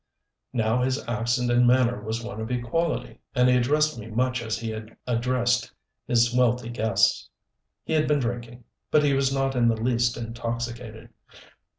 [0.51, 4.57] Now his accent and manner was one of equality, and he addressed me much as
[4.57, 5.71] he had addressed
[6.07, 7.29] his wealthy guests.
[7.83, 11.11] He had been drinking; but he was not in the least intoxicated.